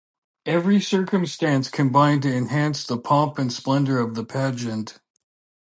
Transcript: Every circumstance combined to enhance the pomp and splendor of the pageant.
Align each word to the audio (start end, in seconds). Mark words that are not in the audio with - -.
Every 0.47 0.81
circumstance 0.81 1.69
combined 1.69 2.23
to 2.23 2.33
enhance 2.35 2.83
the 2.87 2.97
pomp 2.97 3.37
and 3.37 3.53
splendor 3.53 3.99
of 3.99 4.15
the 4.15 4.25
pageant. 4.25 4.99